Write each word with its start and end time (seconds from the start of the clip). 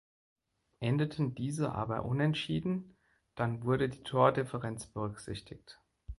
Endeten 0.79 1.35
diese 1.35 1.73
aber 1.73 2.05
unentschieden, 2.05 2.97
dann 3.35 3.63
wurde 3.65 3.87
die 3.87 4.01
Tordifferenz 4.01 4.87
berücksichtigt. 4.87 5.79